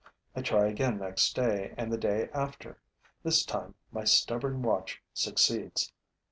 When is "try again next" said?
0.41-1.35